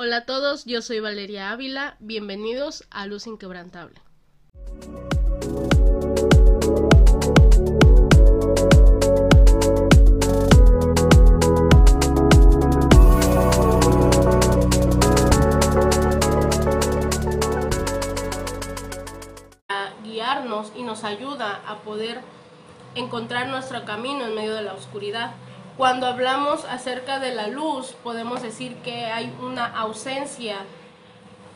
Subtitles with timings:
[0.00, 4.00] Hola a todos, yo soy Valeria Ávila, bienvenidos a Luz Inquebrantable.
[19.68, 22.20] A guiarnos y nos ayuda a poder
[22.94, 25.32] encontrar nuestro camino en medio de la oscuridad.
[25.78, 30.56] Cuando hablamos acerca de la luz, podemos decir que hay una ausencia.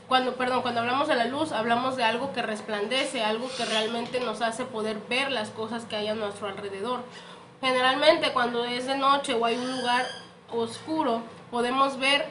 [0.07, 4.21] Cuando, perdón, cuando hablamos de la luz, hablamos de algo que resplandece, algo que realmente
[4.21, 7.01] nos hace poder ver las cosas que hay a nuestro alrededor.
[7.61, 10.07] Generalmente cuando es de noche o hay un lugar
[10.53, 12.25] oscuro, podemos ver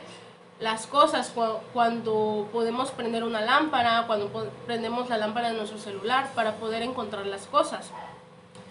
[0.61, 1.33] las cosas
[1.73, 4.29] cuando podemos prender una lámpara, cuando
[4.65, 7.91] prendemos la lámpara de nuestro celular para poder encontrar las cosas.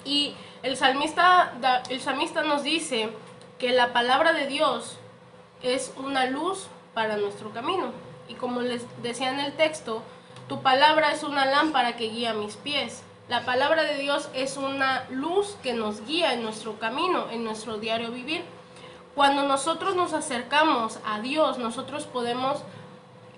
[0.04, 3.10] Y el salmista, el salmista nos dice
[3.58, 4.96] que la palabra de Dios
[5.62, 7.92] es una luz para nuestro camino.
[8.28, 10.02] Y como les decía en el texto,
[10.48, 13.02] tu palabra es una lámpara que guía mis pies.
[13.28, 17.78] La palabra de Dios es una luz que nos guía en nuestro camino, en nuestro
[17.78, 18.42] diario vivir.
[19.14, 22.62] Cuando nosotros nos acercamos a Dios, nosotros podemos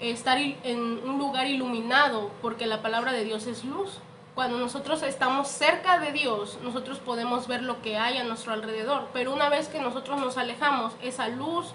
[0.01, 3.99] estar en un lugar iluminado porque la palabra de Dios es luz.
[4.35, 9.09] Cuando nosotros estamos cerca de Dios, nosotros podemos ver lo que hay a nuestro alrededor,
[9.13, 11.67] pero una vez que nosotros nos alejamos, esa luz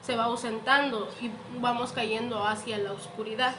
[0.00, 3.54] se va ausentando y vamos cayendo hacia la oscuridad.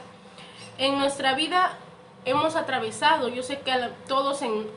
[0.78, 1.78] En nuestra vida
[2.24, 3.72] hemos atravesado, yo sé que
[4.08, 4.68] todos en,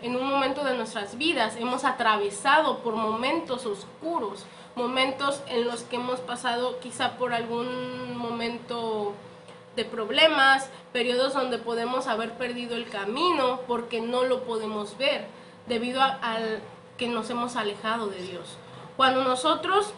[0.00, 4.46] en, un momento de nuestras vidas hemos atravesado por momentos oscuros,
[4.76, 9.12] momentos en los que hemos pasado quizá por algún momento
[9.76, 15.26] de problemas, periodos donde podemos haber perdido el camino porque no lo podemos ver
[15.66, 16.60] debido al
[16.98, 18.56] que nos hemos alejado de Dios.
[18.96, 19.92] Cuando nosotros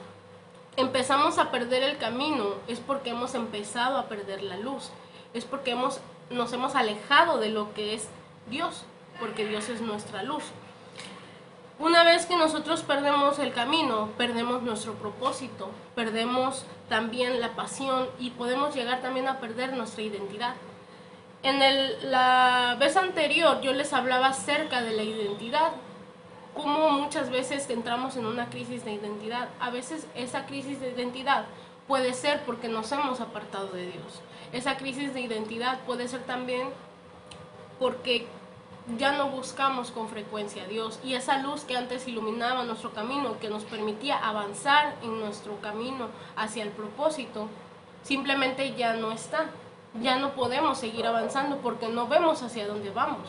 [0.77, 4.91] empezamos a perder el camino es porque hemos empezado a perder la luz,
[5.35, 8.09] es porque hemos, nos hemos alejado de lo que es
[8.51, 8.85] Dios,
[9.19, 10.45] porque Dios es nuestra luz.
[11.83, 18.31] Una vez que nosotros perdemos el camino, perdemos nuestro propósito, perdemos también la pasión y
[18.31, 20.55] podemos llegar también a perder nuestra identidad.
[21.43, 21.59] En
[22.09, 25.73] la vez anterior yo les hablaba acerca de la identidad,
[26.55, 29.49] cómo muchas veces entramos en una crisis de identidad.
[29.59, 31.47] A veces esa crisis de identidad
[31.89, 34.21] puede ser porque nos hemos apartado de Dios.
[34.53, 36.69] Esa crisis de identidad puede ser también
[37.81, 38.29] porque
[38.99, 43.39] ya no buscamos con frecuencia a Dios y esa luz que antes iluminaba nuestro camino,
[43.39, 47.49] que nos permitía avanzar en nuestro camino hacia el propósito,
[48.03, 49.47] simplemente ya no está.
[50.01, 53.29] Ya no podemos seguir avanzando porque no vemos hacia dónde vamos.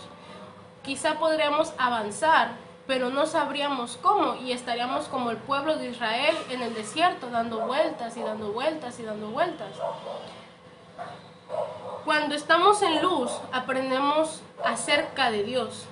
[0.81, 2.51] Quizá podríamos avanzar,
[2.87, 7.67] pero no sabríamos cómo y estaríamos como el pueblo de Israel en el desierto, dando
[7.67, 9.75] vueltas y dando vueltas y dando vueltas.
[12.05, 15.85] Cuando estamos en luz, aprendemos acerca de Dios.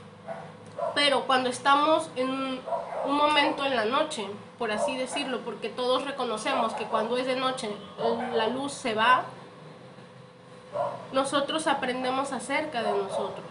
[0.94, 2.60] Pero cuando estamos en
[3.06, 4.28] un momento en la noche,
[4.58, 7.74] por así decirlo, porque todos reconocemos que cuando es de noche
[8.34, 9.24] la luz se va,
[11.14, 13.46] nosotros aprendemos acerca de nosotros.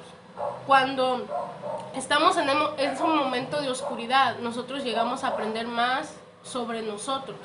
[0.66, 1.24] Cuando
[1.94, 7.38] estamos en un momento de oscuridad, nosotros llegamos a aprender más sobre nosotros.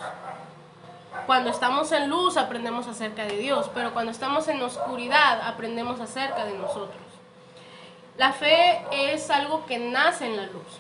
[1.25, 6.45] Cuando estamos en luz aprendemos acerca de Dios, pero cuando estamos en oscuridad aprendemos acerca
[6.45, 7.01] de nosotros.
[8.17, 10.79] La fe es algo que nace en la luz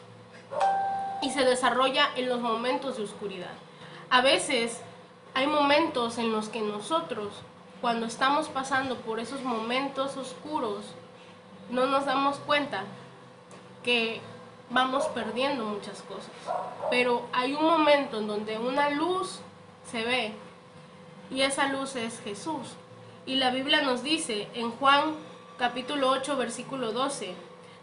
[1.21, 3.51] y se desarrolla en los momentos de oscuridad.
[4.09, 4.81] A veces
[5.33, 7.33] hay momentos en los que nosotros,
[7.81, 10.85] cuando estamos pasando por esos momentos oscuros,
[11.69, 12.83] no nos damos cuenta
[13.83, 14.21] que
[14.69, 16.31] vamos perdiendo muchas cosas.
[16.89, 19.41] Pero hay un momento en donde una luz
[19.91, 20.33] se ve.
[21.31, 22.75] Y esa luz es Jesús.
[23.25, 25.15] Y la Biblia nos dice en Juan
[25.57, 27.33] capítulo 8 versículo 12,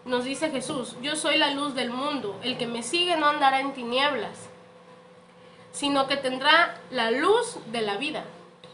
[0.05, 3.61] nos dice Jesús, yo soy la luz del mundo, el que me sigue no andará
[3.61, 4.49] en tinieblas,
[5.73, 8.25] sino que tendrá la luz de la vida.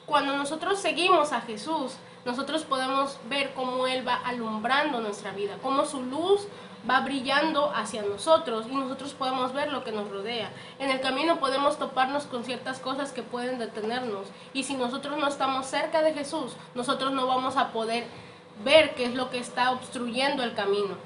[0.07, 1.93] Cuando nosotros seguimos a Jesús,
[2.25, 6.49] nosotros podemos ver cómo Él va alumbrando nuestra vida, cómo su luz
[6.89, 10.51] va brillando hacia nosotros y nosotros podemos ver lo que nos rodea.
[10.79, 15.29] En el camino podemos toparnos con ciertas cosas que pueden detenernos y si nosotros no
[15.29, 18.07] estamos cerca de Jesús, nosotros no vamos a poder
[18.65, 20.97] ver qué es lo que está obstruyendo el camino.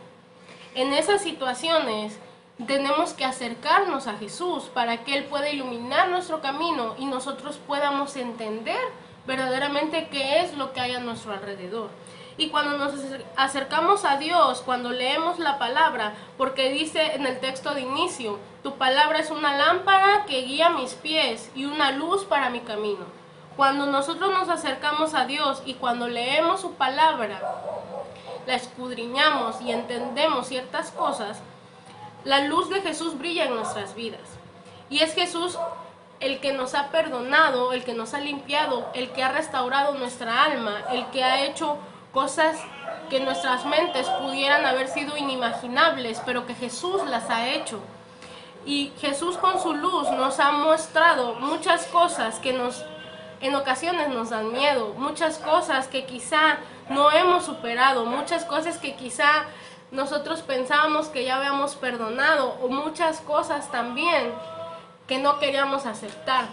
[0.75, 2.19] En esas situaciones
[2.67, 8.17] tenemos que acercarnos a Jesús para que Él pueda iluminar nuestro camino y nosotros podamos
[8.17, 8.81] entender
[9.27, 11.91] verdaderamente qué es lo que hay a nuestro alrededor.
[12.37, 12.95] Y cuando nos
[13.37, 18.77] acercamos a Dios, cuando leemos la palabra, porque dice en el texto de inicio, tu
[18.77, 23.05] palabra es una lámpara que guía mis pies y una luz para mi camino.
[23.57, 27.41] Cuando nosotros nos acercamos a Dios y cuando leemos su palabra,
[28.47, 31.41] la escudriñamos y entendemos ciertas cosas,
[32.25, 34.23] la luz de Jesús brilla en nuestras vidas.
[34.89, 35.59] Y es Jesús
[36.21, 40.45] el que nos ha perdonado, el que nos ha limpiado, el que ha restaurado nuestra
[40.45, 41.79] alma, el que ha hecho
[42.13, 42.59] cosas
[43.11, 47.81] que nuestras mentes pudieran haber sido inimaginables, pero que Jesús las ha hecho.
[48.65, 52.85] Y Jesús con su luz nos ha mostrado muchas cosas que nos
[53.41, 58.95] en ocasiones nos dan miedo, muchas cosas que quizá no hemos superado, muchas cosas que
[58.95, 59.47] quizá
[59.91, 64.33] nosotros pensábamos que ya habíamos perdonado o muchas cosas también
[65.09, 66.47] que no queríamos aceptar.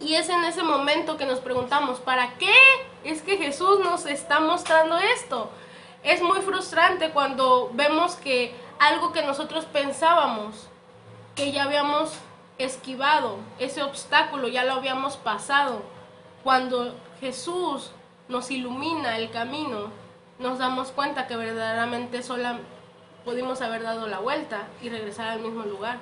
[0.00, 2.52] Y es en ese momento que nos preguntamos, ¿para qué
[3.04, 5.50] es que Jesús nos está mostrando esto?
[6.02, 10.68] Es muy frustrante cuando vemos que algo que nosotros pensábamos
[11.34, 12.14] que ya habíamos
[12.58, 15.82] esquivado, ese obstáculo ya lo habíamos pasado.
[16.42, 17.92] Cuando Jesús
[18.28, 19.90] nos ilumina el camino,
[20.38, 22.58] nos damos cuenta que verdaderamente sola
[23.24, 25.98] pudimos haber dado la vuelta y regresar al mismo lugar.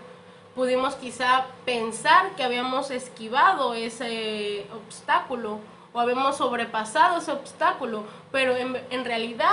[0.54, 5.60] Pudimos quizá pensar que habíamos esquivado ese obstáculo
[5.92, 9.50] o habíamos sobrepasado ese obstáculo, pero en, en realidad,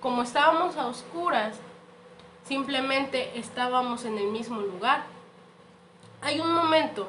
[0.00, 1.56] como estábamos a oscuras,
[2.46, 5.04] simplemente estábamos en el mismo lugar.
[6.22, 7.08] Hay un momento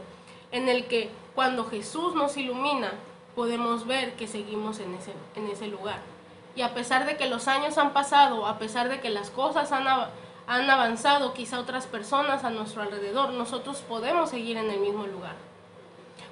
[0.51, 2.91] en el que cuando Jesús nos ilumina,
[3.35, 5.99] podemos ver que seguimos en ese, en ese lugar.
[6.55, 9.71] Y a pesar de que los años han pasado, a pesar de que las cosas
[9.71, 15.07] han, han avanzado, quizá otras personas a nuestro alrededor, nosotros podemos seguir en el mismo
[15.07, 15.35] lugar.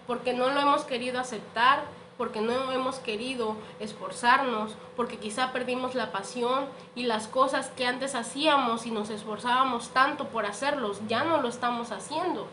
[0.06, 1.84] Porque no lo hemos querido aceptar,
[2.20, 8.14] porque no hemos querido esforzarnos, porque quizá perdimos la pasión y las cosas que antes
[8.14, 12.50] hacíamos y nos esforzábamos tanto por hacerlos, ya no lo estamos haciendo.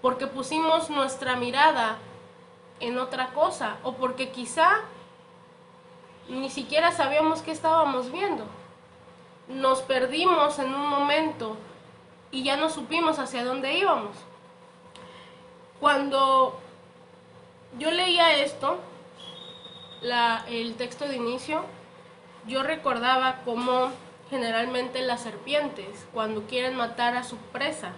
[0.00, 1.98] Porque pusimos nuestra mirada
[2.78, 4.82] en otra cosa o porque quizá
[6.28, 8.44] ni siquiera sabíamos qué estábamos viendo.
[9.48, 11.56] Nos perdimos en un momento
[12.30, 14.14] y ya no supimos hacia dónde íbamos.
[15.80, 16.60] Cuando
[17.78, 18.78] yo leía esto,
[20.48, 21.64] el texto de inicio,
[22.46, 23.90] yo recordaba cómo
[24.30, 27.92] generalmente las serpientes, cuando quieren matar a su presa,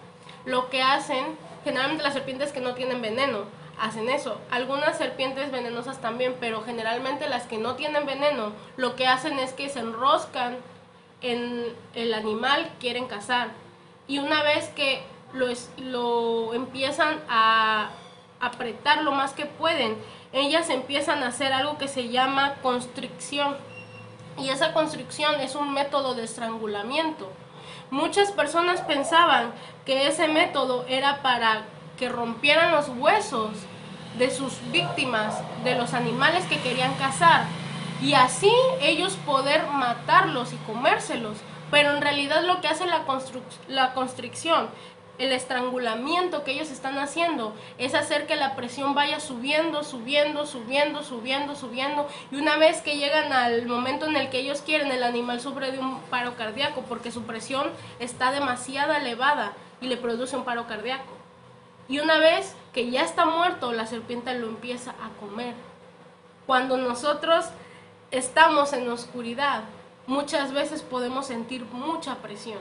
[0.45, 1.25] lo que hacen,
[1.65, 3.45] generalmente las serpientes que no tienen veneno,
[3.79, 4.41] hacen eso.
[4.51, 9.53] Algunas serpientes venenosas también, pero generalmente las que no tienen veneno, lo que hacen es
[9.53, 10.59] que se enroscan
[11.23, 13.49] en el animal quieren cazar.
[14.07, 15.03] Y una vez que
[15.33, 15.47] lo,
[15.79, 17.91] lo empiezan a
[18.41, 19.97] apretar lo más que pueden,
[20.33, 23.57] ellas empiezan a hacer algo que se llama constricción.
[24.39, 27.31] Y esa constricción es un método de estrangulamiento.
[27.91, 29.53] Muchas personas pensaban
[29.85, 31.65] que ese método era para
[31.99, 33.51] que rompieran los huesos
[34.17, 37.45] de sus víctimas, de los animales que querían cazar,
[38.03, 41.37] y así ellos poder matarlos y comérselos.
[41.71, 43.05] Pero en realidad lo que hace la,
[43.69, 44.69] la constricción,
[45.21, 51.03] el estrangulamiento que ellos están haciendo, es hacer que la presión vaya subiendo, subiendo, subiendo,
[51.03, 52.09] subiendo, subiendo.
[52.31, 55.73] Y una vez que llegan al momento en el que ellos quieren, el animal sufre
[55.73, 57.69] de un paro cardíaco porque su presión
[57.99, 59.53] está demasiado elevada
[59.83, 61.13] y le produce un paro cardíaco.
[61.87, 65.55] Y una vez que ya está muerto, la serpiente lo empieza a comer.
[66.47, 67.45] Cuando nosotros
[68.11, 69.65] estamos en oscuridad,
[70.07, 72.61] muchas veces podemos sentir mucha presión.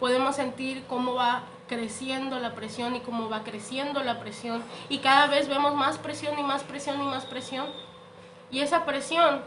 [0.00, 4.64] Podemos sentir cómo va creciendo la presión y cómo va creciendo la presión.
[4.88, 7.66] Y cada vez vemos más presión y más presión y más presión.
[8.50, 9.42] Y esa presión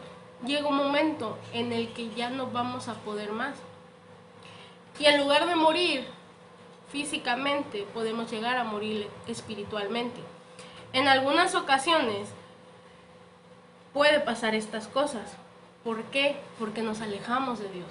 [0.45, 3.55] llega un momento en el que ya no vamos a poder más.
[4.99, 6.07] Y en lugar de morir,
[6.91, 10.21] físicamente, podemos llegar a morir espiritualmente.
[10.93, 12.29] En algunas ocasiones
[13.93, 15.33] puede pasar estas cosas.
[15.83, 16.37] ¿Por qué?
[16.59, 17.87] Porque nos alejamos de Dios.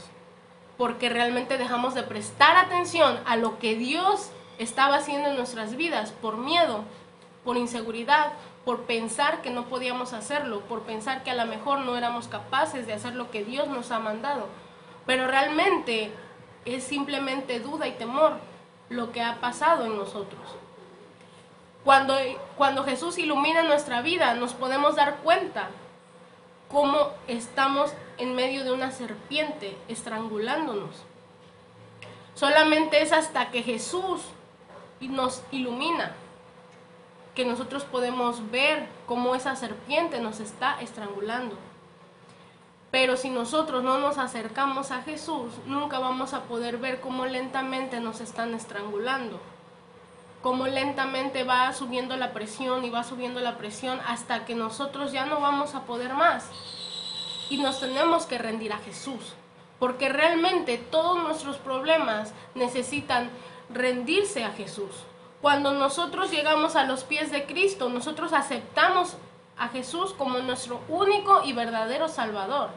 [0.81, 6.13] Porque realmente dejamos de prestar atención a lo que Dios estaba haciendo en nuestras vidas
[6.23, 6.85] por miedo,
[7.45, 8.33] por inseguridad,
[8.65, 12.87] por pensar que no podíamos hacerlo, por pensar que a lo mejor no éramos capaces
[12.87, 14.47] de hacer lo que Dios nos ha mandado.
[15.05, 16.13] Pero realmente
[16.65, 18.39] es simplemente duda y temor
[18.89, 20.41] lo que ha pasado en nosotros.
[21.85, 22.17] Cuando,
[22.57, 25.69] cuando Jesús ilumina nuestra vida, nos podemos dar cuenta
[26.71, 31.05] cómo estamos en medio de una serpiente estrangulándonos.
[32.35, 34.23] Solamente es hasta que Jesús
[35.01, 36.15] nos ilumina
[37.35, 41.57] que nosotros podemos ver cómo esa serpiente nos está estrangulando.
[42.91, 48.01] Pero si nosotros no nos acercamos a Jesús, nunca vamos a poder ver cómo lentamente
[48.01, 49.41] nos están estrangulando.
[50.43, 55.27] Cómo lentamente va subiendo la presión y va subiendo la presión hasta que nosotros ya
[55.27, 56.51] no vamos a poder más.
[57.51, 59.35] Y nos tenemos que rendir a Jesús,
[59.79, 63.31] porque realmente todos nuestros problemas necesitan
[63.69, 64.91] rendirse a Jesús.
[65.41, 69.17] Cuando nosotros llegamos a los pies de Cristo, nosotros aceptamos
[69.57, 72.71] a Jesús como nuestro único y verdadero Salvador.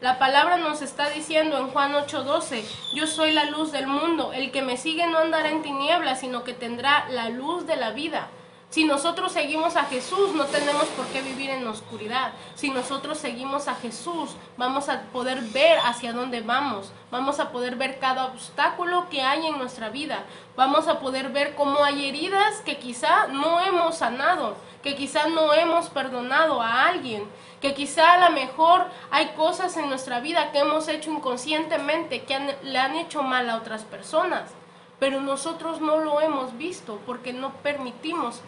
[0.00, 2.64] La palabra nos está diciendo en Juan 8:12,
[2.94, 6.42] yo soy la luz del mundo, el que me sigue no andará en tinieblas, sino
[6.42, 8.30] que tendrá la luz de la vida.
[8.70, 12.32] Si nosotros seguimos a Jesús, no tenemos por qué vivir en oscuridad.
[12.54, 16.92] Si nosotros seguimos a Jesús, vamos a poder ver hacia dónde vamos.
[17.10, 20.22] Vamos a poder ver cada obstáculo que hay en nuestra vida.
[20.54, 25.52] Vamos a poder ver cómo hay heridas que quizá no hemos sanado, que quizá no
[25.52, 27.24] hemos perdonado a alguien,
[27.60, 32.56] que quizá a lo mejor hay cosas en nuestra vida que hemos hecho inconscientemente que
[32.62, 34.52] le han hecho mal a otras personas,
[35.00, 38.42] pero nosotros no lo hemos visto porque no permitimos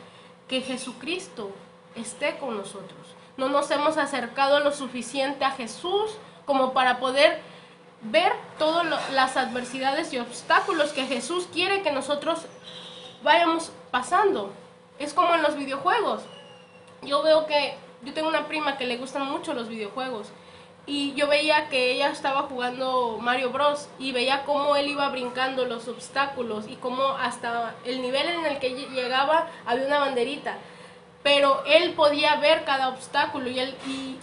[0.53, 1.51] que Jesucristo
[1.95, 3.01] esté con nosotros.
[3.39, 6.11] No nos hemos acercado lo suficiente a Jesús
[6.45, 7.41] como para poder
[8.03, 12.41] ver todas las adversidades y obstáculos que Jesús quiere que nosotros
[13.23, 14.53] vayamos pasando.
[14.99, 16.21] Es como en los videojuegos.
[17.01, 20.27] Yo veo que yo tengo una prima que le gustan mucho los videojuegos
[20.87, 25.65] y yo veía que ella estaba jugando Mario Bros y veía cómo él iba brincando
[25.65, 30.59] los obstáculos y cómo hasta el nivel en el que llegaba había una banderita
[31.23, 33.75] pero él podía ver cada obstáculo y, él,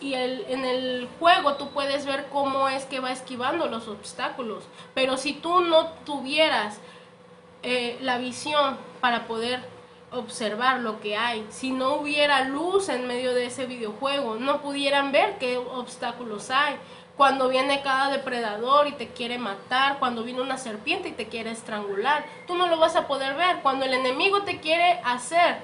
[0.02, 4.66] y, en el juego tú puedes ver cómo es que va esquivando los obstáculos.
[4.94, 6.78] Pero si tú no tuvieras
[7.64, 9.62] eh, la visión para poder
[10.12, 11.46] observar lo que hay.
[11.50, 16.76] Si no hubiera luz en medio de ese videojuego, no pudieran ver qué obstáculos hay.
[17.18, 21.52] Cuando viene cada depredador y te quiere matar, cuando viene una serpiente y te quiere
[21.52, 23.58] estrangular, tú no lo vas a poder ver.
[23.62, 25.58] Cuando el enemigo te quiere hacer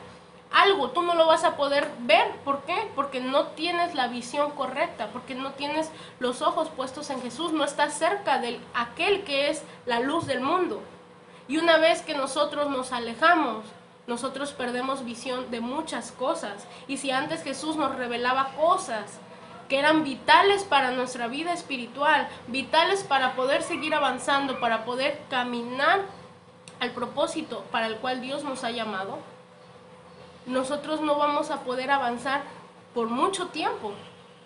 [0.52, 2.30] algo, tú no lo vas a poder ver.
[2.44, 2.90] ¿Por qué?
[2.94, 7.64] Porque no tienes la visión correcta, porque no tienes los ojos puestos en Jesús, no
[7.64, 10.82] estás cerca de aquel que es la luz del mundo.
[11.48, 13.66] Y una vez que nosotros nos alejamos,
[14.08, 16.68] nosotros perdemos visión de muchas cosas.
[16.88, 19.20] Y si antes Jesús nos revelaba cosas
[19.68, 26.02] que eran vitales para nuestra vida espiritual, vitales para poder seguir avanzando, para poder caminar
[26.80, 29.18] al propósito para el cual Dios nos ha llamado,
[30.46, 32.44] nosotros no vamos a poder avanzar
[32.94, 33.94] por mucho tiempo.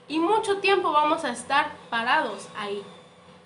[0.07, 2.81] Y mucho tiempo vamos a estar parados ahí.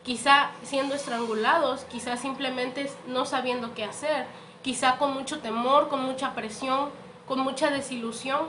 [0.03, 4.27] Quizá siendo estrangulados, quizá simplemente no sabiendo qué hacer,
[4.63, 6.89] quizá con mucho temor, con mucha presión,
[7.27, 8.47] con mucha desilusión,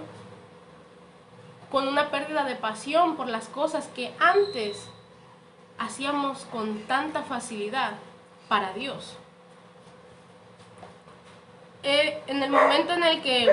[1.71, 4.89] con una pérdida de pasión por las cosas que antes
[5.79, 7.95] hacíamos con tanta facilidad
[8.49, 9.17] para Dios.
[11.83, 13.53] Eh, en el momento en el que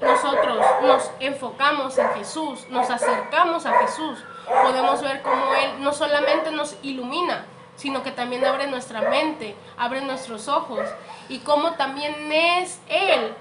[0.00, 4.18] nosotros nos enfocamos en Jesús, nos acercamos a Jesús,
[4.62, 10.00] podemos ver cómo Él no solamente nos ilumina, sino que también abre nuestra mente, abre
[10.02, 10.80] nuestros ojos
[11.28, 13.34] y cómo también es Él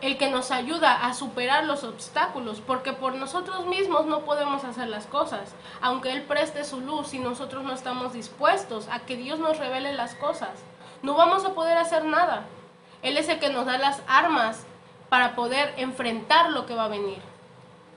[0.00, 4.88] el que nos ayuda a superar los obstáculos, porque por nosotros mismos no podemos hacer
[4.88, 9.38] las cosas, aunque Él preste su luz y nosotros no estamos dispuestos a que Dios
[9.38, 10.50] nos revele las cosas,
[11.02, 12.44] no vamos a poder hacer nada.
[13.02, 14.64] Él es el que nos da las armas
[15.08, 17.20] para poder enfrentar lo que va a venir.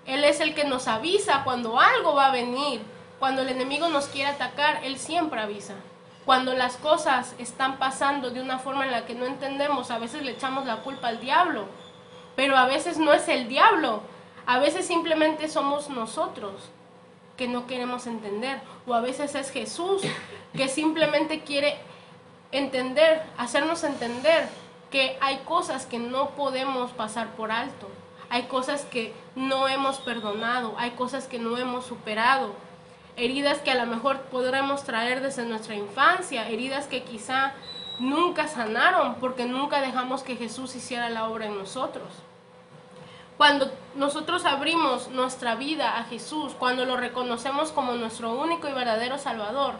[0.05, 2.81] Él es el que nos avisa cuando algo va a venir,
[3.19, 5.75] cuando el enemigo nos quiere atacar, Él siempre avisa.
[6.25, 10.23] Cuando las cosas están pasando de una forma en la que no entendemos, a veces
[10.23, 11.65] le echamos la culpa al diablo,
[12.35, 14.01] pero a veces no es el diablo,
[14.45, 16.69] a veces simplemente somos nosotros
[17.37, 20.01] que no queremos entender, o a veces es Jesús
[20.55, 21.77] que simplemente quiere
[22.51, 24.47] entender, hacernos entender
[24.89, 27.87] que hay cosas que no podemos pasar por alto,
[28.29, 32.53] hay cosas que no hemos perdonado, hay cosas que no hemos superado,
[33.17, 37.53] heridas que a lo mejor podremos traer desde nuestra infancia, heridas que quizá
[37.99, 42.07] nunca sanaron porque nunca dejamos que Jesús hiciera la obra en nosotros.
[43.37, 49.17] Cuando nosotros abrimos nuestra vida a Jesús, cuando lo reconocemos como nuestro único y verdadero
[49.17, 49.75] Salvador,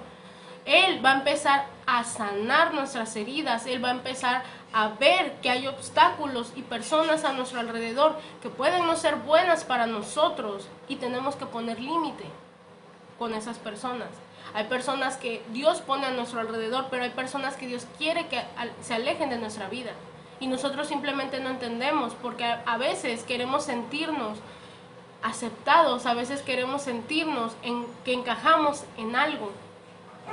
[0.65, 5.50] Él va a empezar a sanar nuestras heridas, Él va a empezar a ver que
[5.50, 10.98] hay obstáculos y personas a nuestro alrededor que pueden no ser buenas para nosotros y
[10.98, 12.25] tenemos que poner límite
[13.17, 14.10] con esas personas.
[14.53, 18.41] Hay personas que Dios pone a nuestro alrededor, pero hay personas que Dios quiere que
[18.81, 19.91] se alejen de nuestra vida.
[20.39, 24.38] Y nosotros simplemente no entendemos, porque a veces queremos sentirnos
[25.24, 29.51] aceptados, a veces queremos sentirnos en que encajamos en algo.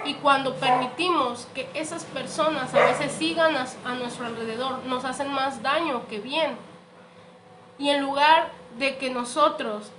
[0.04, 5.62] Y cuando permitimos que esas personas a veces sigan a nuestro alrededor, nos hacen más
[5.62, 6.56] daño que bien.
[7.78, 9.90] Y en lugar de que nosotros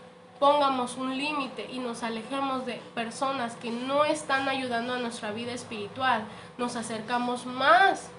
[0.43, 5.53] pongamos un límite y nos alejemos de personas que no están ayudando a nuestra vida
[5.53, 6.25] espiritual,
[6.57, 8.09] nos acercamos más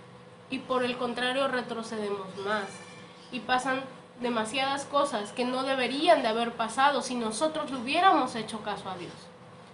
[0.49, 2.64] y por el contrario retrocedemos más.
[3.31, 3.83] Y pasan
[4.23, 9.12] demasiadas cosas que no deberían de haber pasado si nosotros hubiéramos hecho caso a Dios.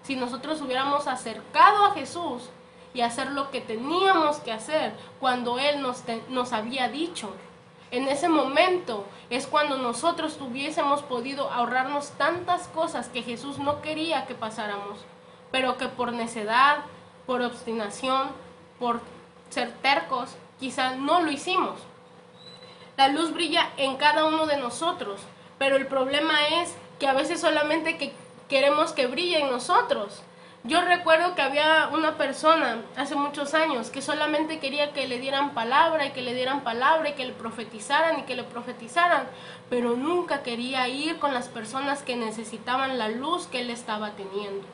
[0.02, 2.50] Si nosotros hubiéramos acercado a Jesús
[2.92, 7.32] y hacer lo que teníamos que hacer cuando Él nos, nos había dicho.
[7.90, 14.26] En ese momento es cuando nosotros hubiésemos podido ahorrarnos tantas cosas que Jesús no quería
[14.26, 15.00] que pasáramos,
[15.50, 16.84] pero que por necedad,
[17.26, 18.28] por obstinación,
[18.78, 19.00] por
[19.48, 21.80] ser tercos, quizá no lo hicimos.
[22.96, 25.20] La luz brilla en cada uno de nosotros,
[25.58, 28.12] pero el problema es que a veces solamente que
[28.48, 30.22] queremos que brille en nosotros.
[30.62, 35.54] Yo recuerdo que había una persona hace muchos años que solamente quería que le dieran
[35.54, 39.26] palabra y que le dieran palabra y que le profetizaran y que le profetizaran,
[39.70, 44.66] pero nunca quería ir con las personas que necesitaban la luz que él estaba teniendo.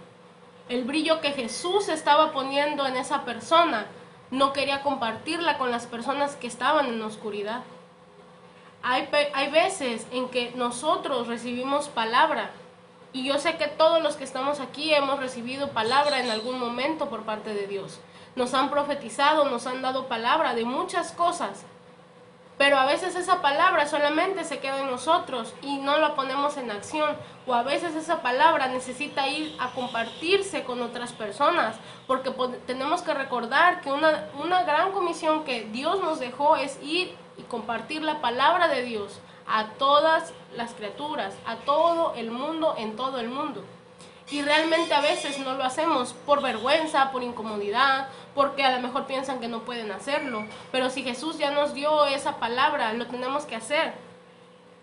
[0.69, 3.87] El brillo que Jesús estaba poniendo en esa persona
[4.33, 7.62] no quería compartirla con las personas que estaban en oscuridad.
[8.83, 12.50] Hay, hay veces en que nosotros recibimos palabra
[13.16, 17.08] y yo sé que todos los que estamos aquí hemos recibido palabra en algún momento
[17.08, 17.99] por parte de Dios.
[18.35, 21.64] Nos han profetizado, nos han dado palabra de muchas cosas.
[22.58, 26.70] Pero a veces esa palabra solamente se queda en nosotros y no la ponemos en
[26.70, 27.16] acción.
[27.46, 31.76] O a veces esa palabra necesita ir a compartirse con otras personas.
[32.06, 32.30] Porque
[32.66, 37.44] tenemos que recordar que una, una gran comisión que Dios nos dejó es ir y
[37.44, 43.19] compartir la palabra de Dios a todas las criaturas, a todo el mundo, en todo
[43.19, 43.65] el mundo.
[44.29, 49.07] Y realmente a veces no lo hacemos por vergüenza, por incomodidad, porque a lo mejor
[49.07, 50.45] piensan que no pueden hacerlo.
[50.73, 53.95] Pero si Jesús ya nos dio esa palabra, lo tenemos que hacer.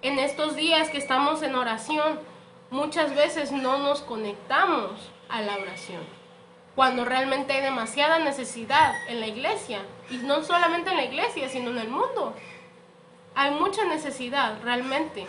[0.02, 2.20] En estos días que estamos en oración,
[2.72, 4.92] muchas veces no nos conectamos
[5.28, 6.02] a la oración.
[6.76, 9.82] Cuando realmente hay demasiada necesidad en la iglesia.
[10.10, 12.34] Y no solamente en la iglesia, sino en el mundo.
[13.36, 15.26] Hay mucha necesidad realmente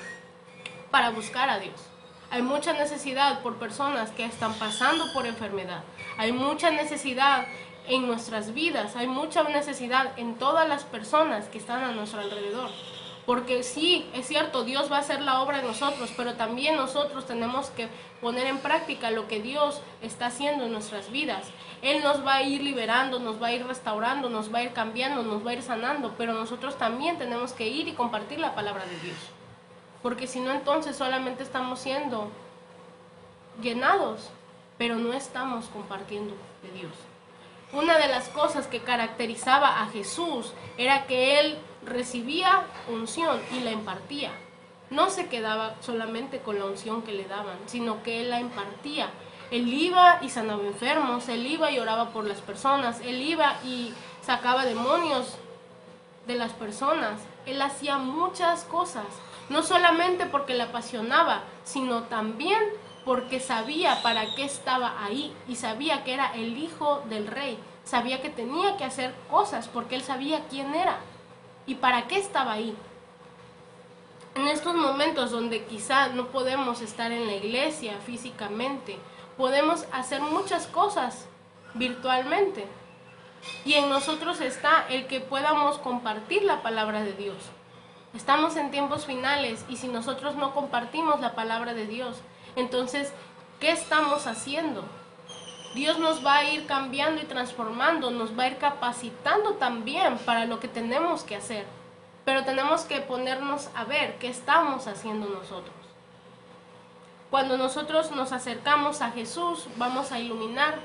[0.90, 1.74] para buscar a Dios.
[2.30, 5.82] Hay mucha necesidad por personas que están pasando por enfermedad.
[6.18, 7.46] Hay mucha necesidad
[7.86, 8.96] en nuestras vidas.
[8.96, 12.70] Hay mucha necesidad en todas las personas que están a nuestro alrededor.
[13.26, 17.26] Porque sí, es cierto, Dios va a hacer la obra en nosotros, pero también nosotros
[17.26, 17.88] tenemos que
[18.20, 21.46] poner en práctica lo que Dios está haciendo en nuestras vidas.
[21.80, 24.72] Él nos va a ir liberando, nos va a ir restaurando, nos va a ir
[24.72, 28.54] cambiando, nos va a ir sanando, pero nosotros también tenemos que ir y compartir la
[28.54, 29.16] palabra de Dios.
[30.02, 32.30] Porque si no, entonces solamente estamos siendo
[33.62, 34.28] llenados,
[34.76, 36.92] pero no estamos compartiendo de Dios.
[37.72, 43.72] Una de las cosas que caracterizaba a Jesús era que Él recibía unción y la
[43.72, 44.30] impartía.
[44.90, 49.10] No se quedaba solamente con la unción que le daban, sino que Él la impartía.
[49.50, 53.92] Él iba y sanaba enfermos, Él iba y oraba por las personas, Él iba y
[54.22, 55.36] sacaba demonios
[56.26, 57.20] de las personas.
[57.46, 59.04] Él hacía muchas cosas,
[59.48, 62.60] no solamente porque le apasionaba, sino también
[63.04, 68.22] porque sabía para qué estaba ahí y sabía que era el hijo del rey, sabía
[68.22, 70.98] que tenía que hacer cosas porque él sabía quién era
[71.66, 72.74] y para qué estaba ahí.
[74.34, 78.98] En estos momentos donde quizá no podemos estar en la iglesia físicamente,
[79.36, 81.26] podemos hacer muchas cosas
[81.74, 82.66] virtualmente.
[83.64, 87.36] Y en nosotros está el que podamos compartir la palabra de Dios.
[88.14, 92.16] Estamos en tiempos finales y si nosotros no compartimos la palabra de Dios,
[92.56, 93.12] entonces,
[93.60, 94.84] ¿qué estamos haciendo?
[95.74, 100.44] Dios nos va a ir cambiando y transformando, nos va a ir capacitando también para
[100.44, 101.66] lo que tenemos que hacer.
[102.24, 105.74] Pero tenemos que ponernos a ver qué estamos haciendo nosotros.
[107.28, 110.78] Cuando nosotros nos acercamos a Jesús, vamos a iluminar.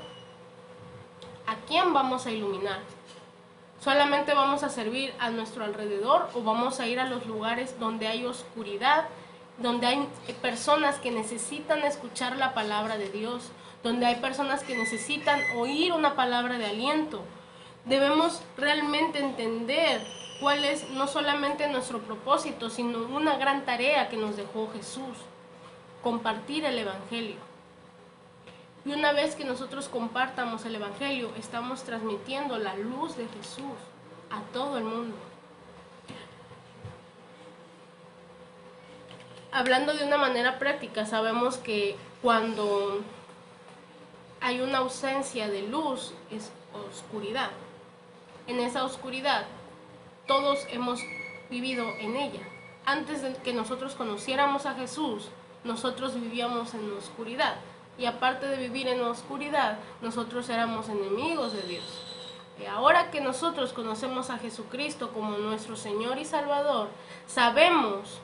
[1.46, 2.80] ¿A quién vamos a iluminar?
[3.80, 8.08] ¿Solamente vamos a servir a nuestro alrededor o vamos a ir a los lugares donde
[8.08, 9.06] hay oscuridad
[9.60, 10.08] donde hay
[10.40, 13.50] personas que necesitan escuchar la palabra de Dios,
[13.82, 17.22] donde hay personas que necesitan oír una palabra de aliento.
[17.84, 20.00] Debemos realmente entender
[20.40, 25.16] cuál es no solamente nuestro propósito, sino una gran tarea que nos dejó Jesús,
[26.02, 27.36] compartir el Evangelio.
[28.84, 33.76] Y una vez que nosotros compartamos el Evangelio, estamos transmitiendo la luz de Jesús
[34.30, 35.16] a todo el mundo.
[39.52, 43.00] Hablando de una manera práctica, sabemos que cuando
[44.40, 46.50] hay una ausencia de luz, es
[46.88, 47.50] oscuridad.
[48.46, 49.46] En esa oscuridad
[50.26, 51.00] todos hemos
[51.50, 52.40] vivido en ella.
[52.86, 55.28] Antes de que nosotros conociéramos a Jesús,
[55.64, 57.56] nosotros vivíamos en oscuridad.
[57.98, 61.84] Y aparte de vivir en oscuridad, nosotros éramos enemigos de Dios.
[62.70, 66.88] Ahora que nosotros conocemos a Jesucristo como nuestro Señor y Salvador,
[67.26, 68.20] sabemos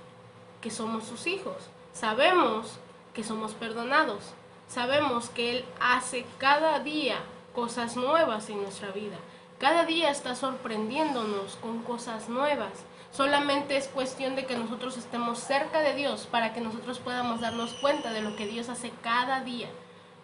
[0.67, 1.55] que somos sus hijos,
[1.93, 2.81] sabemos
[3.15, 4.33] que somos perdonados,
[4.67, 7.19] sabemos que Él hace cada día
[7.55, 9.15] cosas nuevas en nuestra vida.
[9.61, 12.73] Cada día está sorprendiéndonos con cosas nuevas.
[13.13, 17.73] Solamente es cuestión de que nosotros estemos cerca de Dios para que nosotros podamos darnos
[17.75, 19.69] cuenta de lo que Dios hace cada día.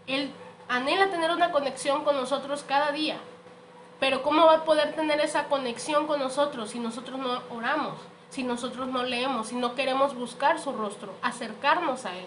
[0.09, 0.33] Él
[0.69, 3.21] anhela tener una conexión con nosotros cada día.
[4.01, 7.95] Pero ¿cómo va a poder tener esa conexión con nosotros si nosotros no oramos,
[8.33, 12.25] si nosotros no leemos, si no queremos buscar su rostro, acercarnos a Él?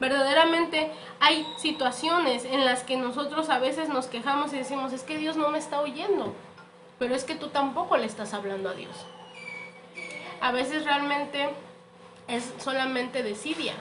[0.00, 0.90] Verdaderamente
[1.20, 5.36] hay situaciones en las que nosotros a veces nos quejamos y decimos, es que Dios
[5.36, 6.34] no me está oyendo,
[6.98, 8.96] pero es que tú tampoco le estás hablando a Dios.
[10.40, 11.48] A veces realmente
[12.26, 13.74] es solamente desidia.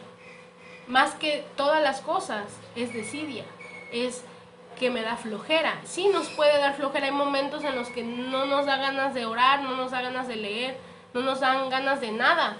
[0.85, 2.43] Más que todas las cosas
[2.75, 3.45] es desidia.
[3.91, 4.23] Es
[4.77, 5.81] que me da flojera.
[5.85, 7.07] Sí nos puede dar flojera.
[7.07, 10.27] Hay momentos en los que no nos da ganas de orar, no nos da ganas
[10.27, 10.77] de leer,
[11.13, 12.57] no nos dan ganas de nada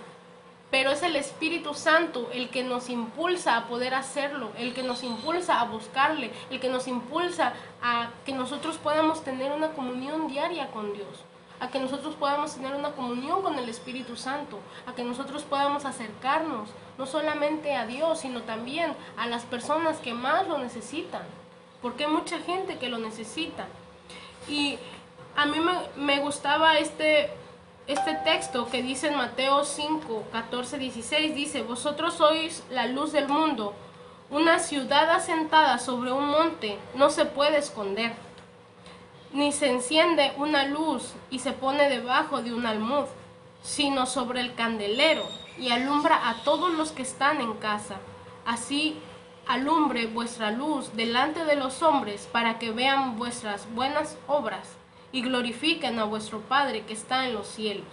[0.74, 5.04] pero es el Espíritu Santo el que nos impulsa a poder hacerlo, el que nos
[5.04, 10.72] impulsa a buscarle, el que nos impulsa a que nosotros podamos tener una comunión diaria
[10.72, 11.26] con Dios,
[11.60, 15.86] a que nosotros podamos tener una comunión con el Espíritu Santo, a que nosotros podamos
[15.86, 21.22] acercarnos no solamente a Dios, sino también a las personas que más lo necesitan,
[21.84, 23.68] porque hay mucha gente que lo necesita.
[24.50, 24.80] Y
[25.36, 27.43] a mí me, me gustaba este
[27.88, 33.28] este texto que dice en Mateo 5, 14, 16, dice, vosotros sois la luz del
[33.28, 33.74] mundo.
[34.30, 38.14] Una ciudad asentada sobre un monte no se puede esconder,
[39.34, 43.06] ni se enciende una luz y se pone debajo de un almud,
[43.64, 47.98] sino sobre el candelero y alumbra a todos los que están en casa.
[48.46, 48.98] Así
[49.46, 54.78] alumbre vuestra luz delante de los hombres para que vean vuestras buenas obras
[55.14, 57.88] y glorifiquen a vuestro Padre que está en los cielos.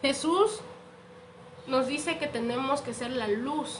[0.00, 0.60] Jesús
[1.68, 3.78] nos dice que tenemos que ser la luz,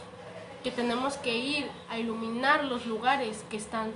[0.62, 3.90] que tenemos que ir a iluminar los lugares que están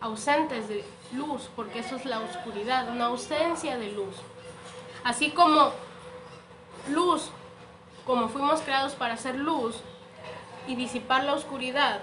[0.00, 4.14] ausentes de luz, porque eso es la oscuridad, una ausencia de luz.
[5.02, 5.72] Así como
[6.90, 7.30] luz,
[8.04, 9.76] como fuimos creados para ser luz
[10.68, 12.00] y disipar la oscuridad,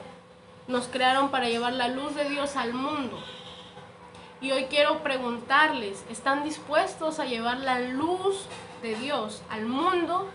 [0.67, 3.19] nos crearon para llevar la luz de Dios al mundo.
[4.41, 8.47] Y hoy quiero preguntarles, ¿están dispuestos a llevar la luz
[8.81, 10.27] de Dios al mundo?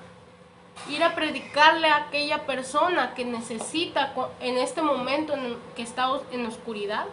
[0.89, 6.47] Ir a predicarle a aquella persona que necesita en este momento en que está en
[6.47, 7.07] oscuridad.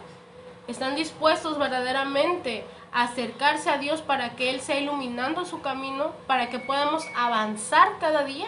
[0.68, 6.48] ¿Están dispuestos verdaderamente a acercarse a Dios para que Él sea iluminando su camino, para
[6.48, 8.46] que podamos avanzar cada día,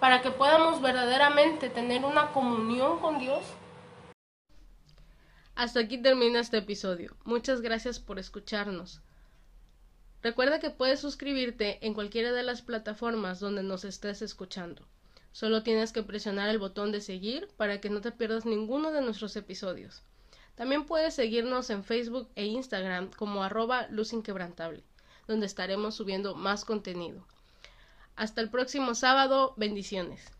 [0.00, 3.44] para que podamos verdaderamente tener una comunión con Dios?
[5.54, 7.16] Hasta aquí termina este episodio.
[7.24, 9.00] Muchas gracias por escucharnos.
[10.20, 14.86] Recuerda que puedes suscribirte en cualquiera de las plataformas donde nos estés escuchando.
[15.30, 19.02] Solo tienes que presionar el botón de seguir para que no te pierdas ninguno de
[19.02, 20.02] nuestros episodios.
[20.54, 24.82] También puedes seguirnos en Facebook e Instagram como arroba luz inquebrantable,
[25.28, 27.26] donde estaremos subiendo más contenido.
[28.16, 30.30] Hasta el próximo sábado, bendiciones.